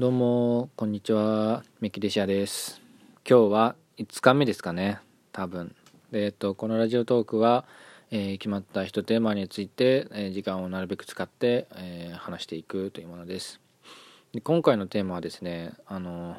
[0.00, 1.62] どうもこんにちは。
[1.80, 2.80] メキデシアです。
[3.28, 4.98] 今日は5日目ですかね。
[5.30, 5.74] 多分。
[6.12, 7.66] えっとこのラジオトークは、
[8.10, 13.60] えー、決まった一テーマについて、えー、時間をなるべく使って、え、話していくというものです。
[14.32, 16.38] で今回のテーマはですねあの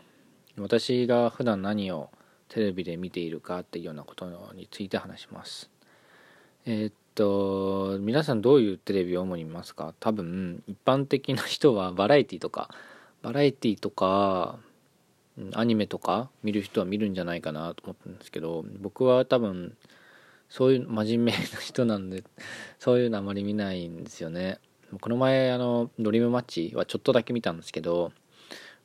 [0.58, 2.10] 私が普段何を
[2.50, 4.26] テレビで見ているかっていうようなこと
[4.56, 5.70] について話します。
[6.66, 9.94] えっと皆さんどういうテレビを主に見ますか？
[10.00, 12.72] 多分一般的な人はバラエティとか
[13.22, 14.60] バラエティとか
[15.54, 19.76] アニメとか見る人は見るんじゃないかなと思ったんですけど僕は多分
[20.50, 22.24] そういう真面目な人なんで
[22.80, 24.60] そういうのあまり見ないんですよね。
[25.00, 28.12] この前あのドリームマッチはちょっとだけ見たんですけど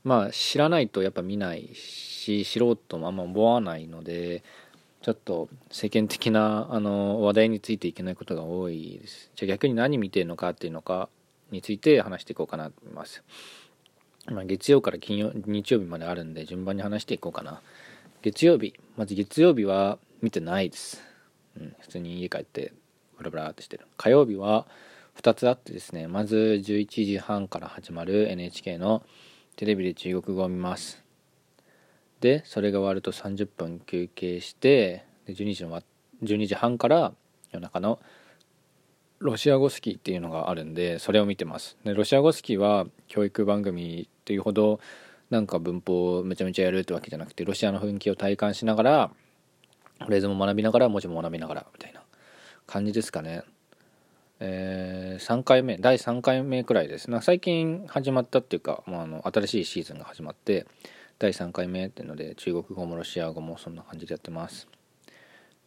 [0.04, 4.44] まあ知らないとやっぱ見ないし素人もあんま思わないので
[5.02, 9.32] ちょっと世間的なあの話題についていけないことが多いです。
[9.34, 11.08] じゃあ逆に何見てるのかっていうのか
[11.50, 13.24] について話していこうかなと思います。
[14.28, 17.62] まあ、月曜から金曜日曜日まであるんで順番に話していこうかな。
[18.22, 21.00] 月曜日まず月曜日は見てないです、
[21.60, 22.72] うん、普通に家帰って
[23.18, 23.86] ブラブラってしてる。
[23.96, 24.66] 火曜日は
[25.20, 29.04] 2つあってですねまず11時半から始まる NHK の
[29.54, 31.02] テレビで中国語を見ます。
[32.20, 35.82] でそれが終わると30分休憩してで12時の
[36.22, 37.12] 12時半から
[37.52, 38.00] 夜中の
[39.18, 41.76] ロシア語スキーっていうのがあるんでそれを見てます。
[41.84, 44.80] でロシア語スキーは教育番組っていうほど
[45.30, 49.10] なんか文法をめちゃめちゃやるってわけじゃなくてロシアの雰囲気を体感しながら
[50.04, 52.02] フレーズも学びながら文字も学びながらみたいな
[52.66, 53.42] 感じですかね。
[54.38, 57.10] えー、3回目第3回目くらいです。
[57.10, 60.66] な最近始まったっていうか、まあ、あの新しいシーズンが始まって
[61.18, 64.68] 第3回目っていうので中国語もロシア語もそんな感じでやってます。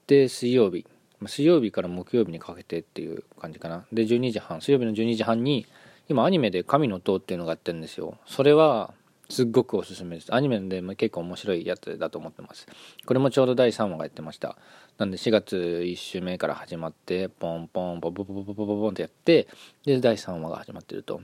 [0.06, 0.86] で水曜日。
[1.28, 3.86] 水曜日から木曜日にかけてっていう感じかな。
[3.92, 5.66] で12時半水曜日の12時半に
[6.08, 8.17] 今アニメで「神の塔」っていうのがやってるんですよ。
[8.25, 8.94] それは
[9.30, 10.34] すっごくおすすめです。
[10.34, 12.67] アニメで結構面白いやつだと思ってます。
[13.06, 14.58] これもちょうど第3話がやってました。
[14.97, 19.47] なんで4月1週目から始まってポンポンポンポンポンポンポンポンポンってやって
[19.85, 21.22] で第3話が始まってると。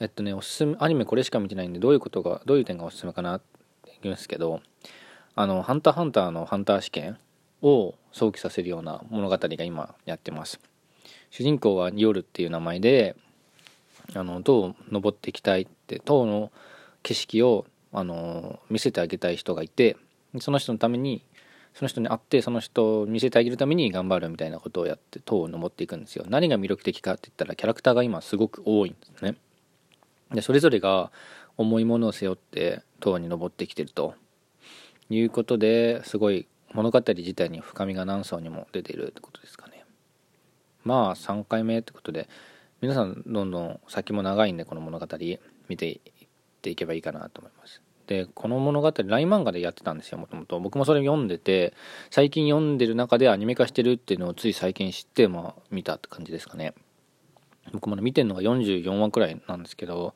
[0.00, 4.60] えっとねおすすめアニメこれしか見てないんでどういうことがどういう点がおすすめかなって言うんですけど
[5.36, 7.18] あの「ハンターハンター」のハンター試験
[7.62, 10.60] を想起させるような物語が今やってます。
[11.30, 13.16] 主人公は夜っていう名前で
[14.14, 16.50] あの塔を登っていきたいって塔の
[17.02, 19.96] 景色をあの見せてあげたい人がいて
[20.40, 21.22] その人のために
[21.74, 26.24] その人に会ってその人を見せてあげるために頑張るみたいなことをやって塔を登っていくんですよ。
[26.28, 29.36] 何が魅力的かって言ったらキャラクターが今すごく多いんですね。
[30.32, 31.10] でそれぞれが
[31.56, 34.14] 重いものを背負って塔に登ってきてると
[35.10, 39.84] いうことですごい物語自体に深みが何層にも出ているってことですかね。
[40.84, 42.28] まあ3回目ってことで
[42.80, 45.06] 皆さんどんどん先も長いんでこの物語
[45.68, 46.28] 見ていっ
[46.62, 47.82] ていけばいいかなと思います。
[48.06, 51.74] でこの物語 LINE 漫画でやってたんですよもともと僕もそれ読んでて
[52.10, 56.74] 最近読んでる中でアニメ化してるっていうのをつい最近知ってまあ見たって感じですかね。
[57.72, 60.14] 僕まだ見てるのが44話くらいなんですけど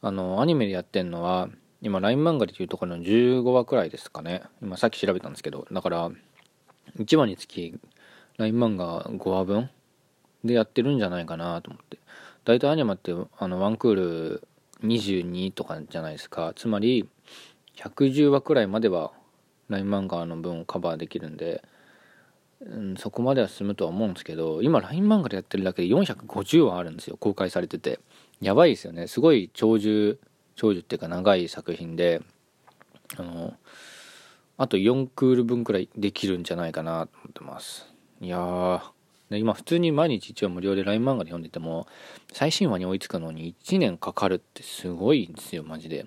[0.00, 4.42] あのアニメでやってるのは今 LINE 漫画でいうところの15話くらいですかね。
[4.60, 5.66] 今さっき調べたんですけど。
[5.70, 6.10] だから
[6.98, 7.78] 1話につき
[8.36, 9.70] LINE 漫画5話分
[10.44, 11.98] でやってるんじゃないかなと思って。
[12.44, 14.42] 大体アニメってあのワンクール
[14.82, 16.52] 22とかじゃないですか。
[16.56, 17.08] つまり
[17.76, 19.12] 110話くらいまでは
[19.68, 21.62] LINE 漫画の分をカバーできるんで、
[22.60, 27.16] うん、そこまでは進むとは思うんですけど今 LINE 漫画でやってるだけで450話あるんですよ。
[27.18, 28.00] 公開されてて。
[28.40, 29.06] やばいですよね。
[29.08, 30.18] すごい長寿
[30.58, 32.20] 長寿っていうか長い作品で
[33.16, 33.54] あの
[34.56, 37.86] あと4クール分くらいできるんじゃないかなと思ってます。
[38.20, 38.80] いやー。
[39.30, 41.86] 今普通に毎日一応無料で LINE 漫画で読んでても
[42.32, 46.06] 最新話に追いつくのに1年かかるってすごいんですよマジで。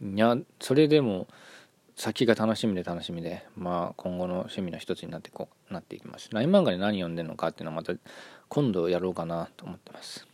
[0.00, 1.26] いやそれでも
[1.96, 6.30] 先が楽しみで楽しみでまあ今後の趣味の一つになってこうなっていきます。
[6.32, 7.92] LINE 漫画で何読んでるのかっていうのはまた
[8.48, 10.26] 今度やろうかなと思ってます。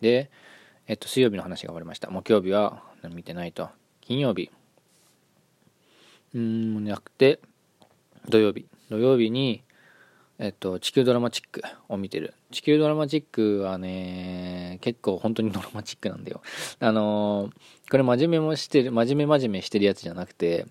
[0.00, 0.30] で
[0.86, 2.08] えっと水曜日の話が終わりました。
[2.08, 3.68] 木曜日は見てないと。
[4.00, 4.50] 金曜日。
[6.34, 7.40] うーんなくて
[8.28, 8.66] 土曜日。
[8.90, 9.62] 土曜日に
[10.38, 12.34] えっと地球ドラマチックを見てる。
[12.50, 16.42] 地球ドラマチックはね結構本当にドラマチックなんだよ。
[16.80, 20.66] あのー、これ真面目もしてる真面目真面目してるやつじゃなくて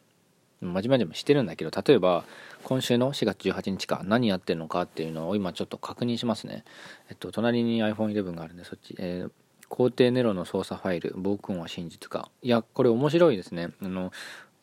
[0.62, 2.26] 真面目真面目してるんだけど例えば
[2.64, 6.64] 今週の4月18日か何やってるのかっていうのを今ちょっと確認しますね。
[7.10, 9.32] えっと隣に iPhone11 があるんでそっち、えー
[9.76, 12.30] 皇帝ネロの操作ファイル、暴君は真実か。
[12.44, 13.72] いや、これ面白いですね。
[13.82, 14.12] あの、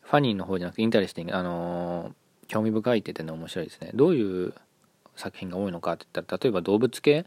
[0.03, 2.15] funny の方じゃなくて interesting、あの、
[2.47, 3.91] 興味深いって言っての面白いですね。
[3.93, 4.53] どういう
[5.17, 7.25] 作品が多いのかって言ったら、例えば動物系？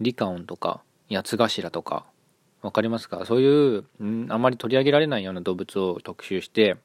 [0.00, 2.06] リカオンとか、八つ頭とか、
[2.60, 3.24] 分かりますか？
[3.24, 6.76] そういうんあまり取り上げられないような動物を特集して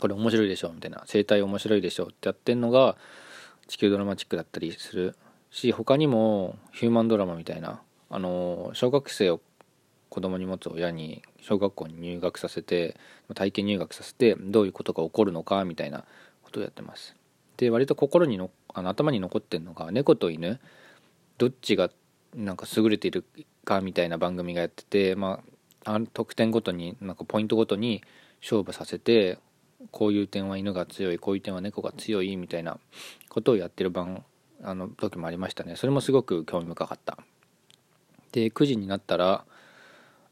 [0.00, 2.96] これ面白いでしょみたいな生態面白いでしょってやってんのが
[3.68, 5.16] 地球ドラマチックだったりする
[5.50, 7.80] し他にもヒューマンドラマみたいな
[8.12, 9.40] あの小学生を
[10.10, 12.96] 子供に持つ親に小学校に入学させて
[13.34, 16.04] 体験入学させてどういうことが起こるのかみたいな
[16.42, 17.16] ことをやってます。
[17.56, 20.60] で割と心にのあの頭に残ってるのが猫と犬
[21.38, 21.90] どっちが
[22.34, 23.24] なんか優れている
[23.64, 25.40] かみたいな番組がやっててま
[25.86, 28.02] あ得点ごとになんかポイントごとに
[28.42, 29.38] 勝負させて
[29.90, 32.78] こういう点は犬が強いこういう点は猫が強いみたいな
[33.30, 34.22] ことをやってる番
[34.62, 35.76] あの時もありましたね。
[35.76, 37.16] それもすごく興味深かった。
[38.32, 39.44] で9時になったら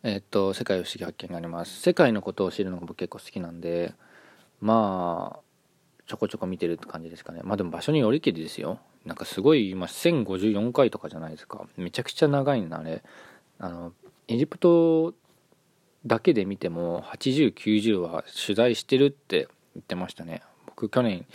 [0.02, 1.80] えっと「世界不思議発見」があります。
[1.80, 3.94] 世界のことを知るのが僕結構好きなんで
[4.60, 5.40] まあ
[6.06, 7.40] ちょこちょこ見てるって感じですかね。
[7.44, 8.80] まあでも場所によりきりですよ。
[9.04, 11.66] なんかすごい今1054回とかじゃないですか。
[11.76, 13.02] めちゃくちゃ長いんだあれ。
[13.58, 13.92] あの
[14.28, 15.14] エジプト
[16.06, 20.42] だけで見ても8090は取材してるって言ってましたね。
[20.66, 21.26] 僕去年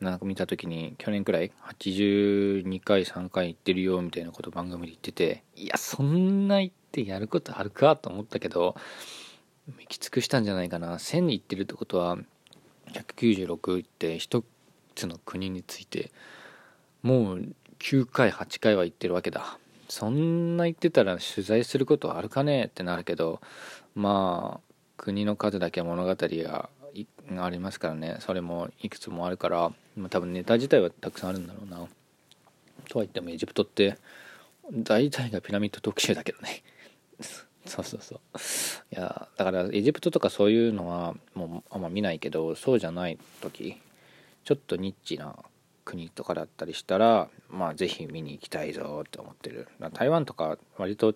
[0.00, 8.76] なんか見た時に去年くらい82回3回行ってるよみたいなこと番組で言ってていやそんな行ってやることあるかと思ったけど
[9.68, 10.94] 行き尽くしたんじゃないかな。
[10.94, 12.16] 1000に行ってるってことは
[12.92, 14.42] 196って一
[14.94, 16.10] つの国について
[17.02, 19.58] もう9回8回は行ってるわけだ。
[19.88, 23.40] そんな言ってたら取材することあるかねってなるけど
[23.94, 26.68] まあ国の数だけ物語が
[27.38, 28.16] ありますからね。
[28.20, 29.72] それもいくつもあるから
[30.08, 31.76] 多分ネタ自体はたくさんあるんだろうな。
[32.88, 33.98] とは言ってもエジプトって
[34.72, 36.62] 大体がピラミッド特集だけどね。
[37.66, 38.18] そうそうそう。
[38.94, 43.76] いやだからエジプトとかそういうのはもうあんま見ないけどそうじゃない時
[44.44, 45.36] ちょっとニッチな
[45.84, 49.68] 国とかだったりしたらまあ是非見に行きたいぞって思ってる。
[49.92, 51.14] 台湾とか割と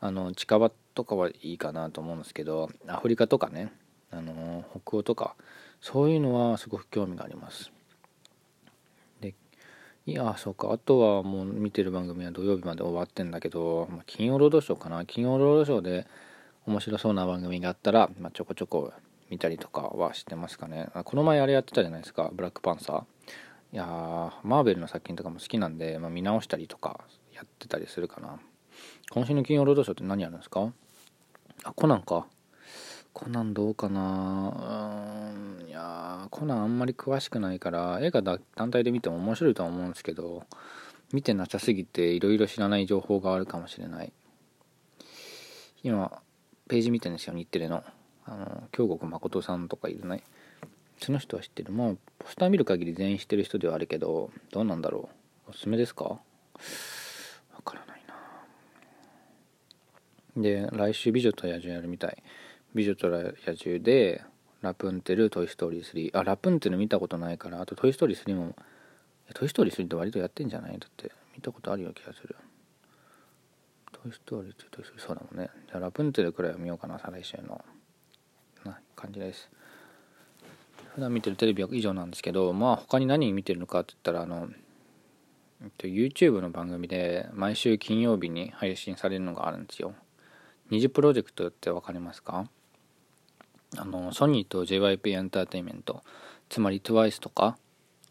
[0.00, 3.72] あの近場とかはいいかなと思うんですけどアフリカとかね。
[4.12, 5.34] あの北欧とか
[5.80, 7.72] そういうのはすごく興味があります。
[9.20, 9.34] で
[10.06, 10.72] いやそうか。
[10.72, 15.04] あとはもう見てる番組は土曜日まで終わってんだけど、ま、金曜ロードショーかな。
[15.06, 16.06] 金曜ロードショーで
[16.66, 18.92] 面白そうな番組があったら、まあ、ちょこちょこ
[19.30, 20.90] 見たりとかはしてますかね。
[21.04, 22.30] この前あれやってたじゃないですか。
[22.32, 23.02] ブラックパンサー。
[23.72, 23.86] いや
[24.42, 27.00] マーベルの作品とかも好きなんで、まあ、見直したりとか
[27.32, 28.38] やってたりするかな。
[29.10, 30.72] 今週の金曜ロードショーって何やるんですか？
[31.64, 32.26] あコナンか。
[33.12, 35.32] コナンどうかな？
[35.34, 40.44] うんいやコナンあんまり詳しくないから映画単体で見ても面白いとは思うんですけど
[41.12, 44.12] 見てなさすぎていろいろ知らない情報があるかもしれない。
[45.82, 46.20] 今
[46.68, 47.84] ページ見てるんですよ日テレの。
[48.24, 50.22] あの京極誠さんとかいるね。
[50.98, 51.72] その人は知ってる。
[51.72, 55.10] もうポスター見る限り全員知ってる人ではあるけどどうなんだろ
[55.48, 55.50] う。
[55.50, 56.04] おすすめですか？
[56.04, 56.20] わ
[57.64, 58.02] からない
[60.36, 60.42] な。
[60.42, 62.22] で来週「美女と野獣」やるみたい。
[62.74, 64.22] 美女と野獣で
[64.62, 68.54] ラプンテルトイ・ストーリー3あラプンテル見たことないからあとトイ・ストーリー3も
[69.34, 70.78] トイ・ストーリー3って割とやってんじゃない？
[70.78, 72.36] だって見たことあるような気がする。
[73.92, 75.50] トイ・ストーリーってトイ・ストーリーそうだもんね。
[75.68, 77.64] じゃあラプンテルくらいは見ようかな再来週の。
[78.64, 79.50] な感じです。
[80.94, 84.48] 普段見てるテレビは以上なんですけどまあ他に何見てるのかって言ったらあの
[85.78, 89.94] YouTube の番組で毎週金曜日に配信されるのがあるんですよ。
[90.70, 92.48] 二次プロジェクトって分かりますか？
[93.76, 96.02] あのソニーと JYP エンターテインメント
[96.48, 97.56] つまり TWICE とか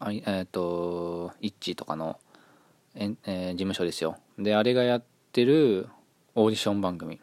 [0.00, 2.18] えっ、ー、と i t c とかの
[2.94, 4.18] え、えー、事務所ですよ。
[4.38, 5.88] であれがやってる
[6.34, 7.20] オーディション番組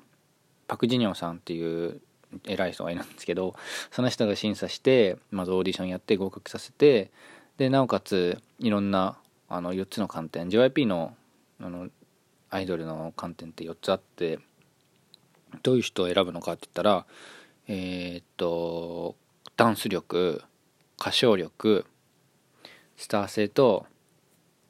[0.67, 2.01] パク・ジニョンさんっていう
[2.46, 3.55] 偉い人がいるんですけど
[3.91, 7.12] その人が審査してまずオーディションやって合格させて
[7.58, 9.17] でなおかついろんな
[9.48, 11.15] あの4つの観点 JYP の
[11.60, 11.89] あの
[12.51, 14.39] アイドルの観点って4つあって
[15.62, 17.05] どういう人を選ぶのかって言ったら
[17.72, 19.16] えー、っと
[19.56, 20.42] ダンス力
[21.00, 21.86] 歌唱力
[22.98, 23.86] スター性と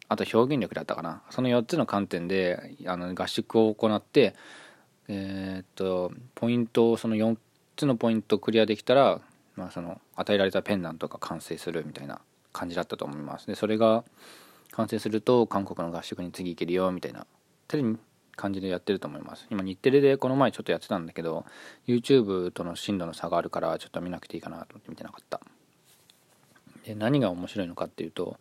[0.09, 1.23] あと表現力だったかな。
[1.29, 4.35] その4つの観点であの合宿を行って
[5.07, 7.37] えー、っとポイントをその4
[7.77, 9.21] つのポイントをクリアできたら、
[9.55, 12.19] まあ、その与えられたペンダントが完成するみたいな
[12.51, 13.47] 感じだったと思います。
[13.47, 14.03] でそれが
[14.71, 17.25] 完成すると韓国の合宿に次行けるよみたいな。
[18.39, 19.45] 感じでやってると思います。
[19.51, 21.45] 今日テレでこの前ちょっとやってたんだけど
[21.87, 25.41] YouTube との深度の差があるからちょっと見なくていいかなと思って見てなかった。
[26.85, 28.39] で何が面白いのかっていうと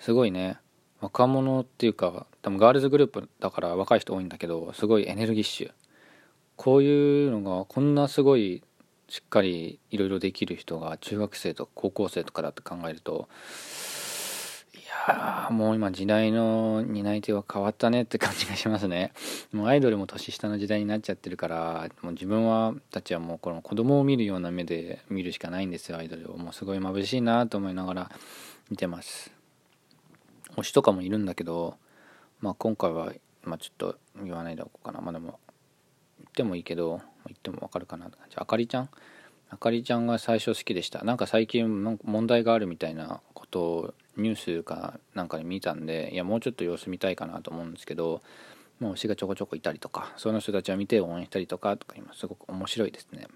[0.00, 0.58] すごいね
[1.00, 5.72] 若者っていうか多分ガールズグループだから若い人多いんだけどすごいエネルギッシュ。
[6.56, 8.62] こういうのがこんなすごい
[9.08, 13.28] しっかりいろいろできる人が中学生とか高校生とかだって考えると
[15.08, 19.12] やもう今時代の担い手は変わったねって感じがしますね。
[19.52, 26.36] もうアイドルも年下の時代になっちゃってるからもう自分はたちはもうこの子供を見るような目で見るしかないんですよアイドルを。
[26.36, 28.10] もうすごい眩しいなと思いながら
[28.70, 29.32] 見てます。
[30.56, 31.76] 推しとかもいるんだけど
[32.40, 33.12] まあ今回は
[33.42, 35.00] まあちょっと言わないでおこうかな。
[35.00, 35.38] まあでも
[36.18, 38.36] 言ってもいいけど言ってもわかるかなって感じ。
[38.38, 38.88] あかりちゃん？
[39.48, 41.04] あかりちゃんが最初好きでした。
[41.04, 48.22] なんか最近問題があるみたいなことをニュースかなんかで見たんでいやもうちょっと様子見たいかなと思うんですけど
[48.80, 53.26] もう推しがちょこちょこいたりとかその人たちを見て応援したりとかとか今すごく面白いですね。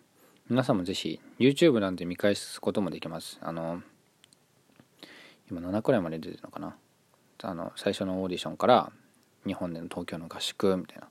[0.48, 3.38] 皆さんもぜひ YouTube なんで見返すこともできます。
[3.40, 3.82] あの
[5.50, 6.76] 今7くらいまで出てるのかな？
[7.42, 8.92] あの最初のオーディションから
[9.46, 11.08] 日本での東京の合宿みたいな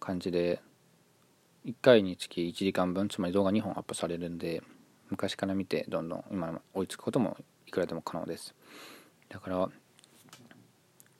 [0.00, 0.60] 感じで
[1.66, 4.62] 1回につき1時間分つまり動画2本アップされるんで
[5.10, 7.36] 昔から見てどんどん今追いつくことも
[7.66, 8.54] いくらでも可能です。
[9.30, 9.68] だから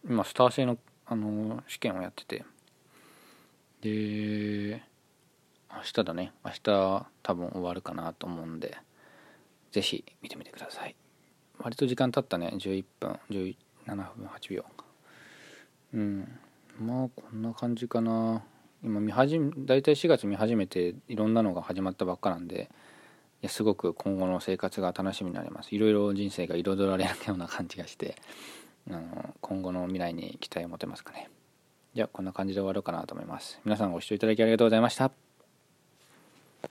[0.09, 0.77] 今スター制の
[1.07, 2.45] あの試験をやってて。
[3.81, 4.83] で
[5.73, 6.33] 明日だね。
[6.45, 8.77] 明日多分終わるかなと思うんで
[9.73, 10.95] 是非見てみてください。
[11.59, 12.53] 割と時間経ったね。
[12.57, 13.19] 11分。
[13.31, 14.65] 17分8秒。
[15.95, 16.39] うん。
[16.79, 18.43] まあこんな感じかな。
[18.83, 22.71] 今見始め大体4月見始めていろんなのが始まったばっかなんで
[23.43, 25.75] やすごく今後の生活が楽しみになります。
[25.75, 28.17] いろいろ人生が彩られるような感じがして
[28.89, 31.31] あの今後の未来に期待を持てますかね。
[31.95, 33.61] じゃあこんな感じで終わろうかなと思います。
[33.65, 35.30] 皆さんご視聴いただきありがとうございました。